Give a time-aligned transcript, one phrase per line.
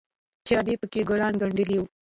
[0.45, 1.85] چې ادې پکښې ګلان گنډلي وو.